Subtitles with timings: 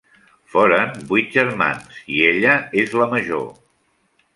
[0.53, 3.49] Foren vuit germans i ella és la major.